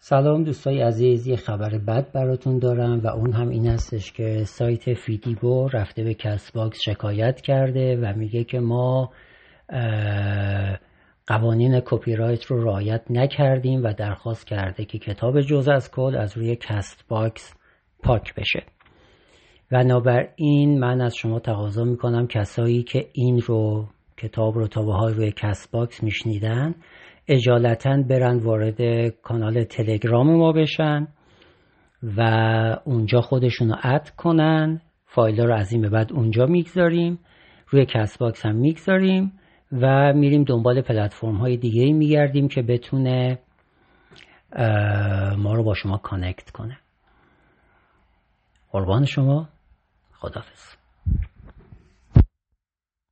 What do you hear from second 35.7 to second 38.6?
این به بعد اونجا می‌گذاریم. روی Castbox هم